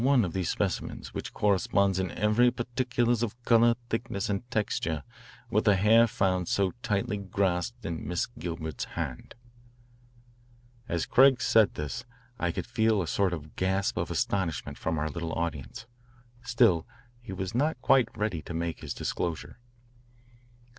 [0.01, 4.31] There is just one of these specimens which corresponds in every particular of colour, thickness,
[4.31, 5.03] and texture
[5.51, 9.35] with the hair found so tightly grasped in Miss Gilbert's hand."
[10.89, 12.03] As Craig said this
[12.39, 15.85] I could feel a sort of gasp of astonishment from our little audience.
[16.41, 16.87] Still
[17.21, 19.59] he was not quite ready to make his disclosure.